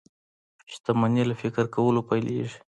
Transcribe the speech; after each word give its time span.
شتمني 0.73 1.23
له 1.29 1.35
فکر 1.41 1.65
کولو 1.75 2.01
پيلېږي. 2.09 2.57